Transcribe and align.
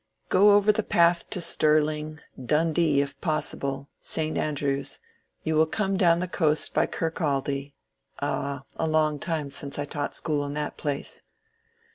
"Go 0.29 0.53
over 0.55 0.71
the 0.71 0.81
path 0.81 1.29
to 1.29 1.39
Stirling— 1.39 2.19
Dundee, 2.55 3.01
if 3.03 3.21
possible— 3.21 3.87
St. 4.15 4.35
Andrews, 4.35 4.97
you 5.43 5.53
will 5.53 5.67
come 5.67 5.95
down 5.95 6.17
the 6.17 6.27
coast 6.27 6.73
by 6.73 6.87
Kirkcaldy— 6.87 7.75
Ah— 8.19 8.63
a 8.77 8.87
long 8.87 9.19
time 9.19 9.51
since 9.51 9.77
I 9.77 9.85
taught 9.85 10.15
school 10.15 10.43
in 10.43 10.55
that 10.55 10.75
place." 10.75 11.21